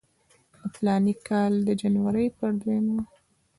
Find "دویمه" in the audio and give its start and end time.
2.61-2.99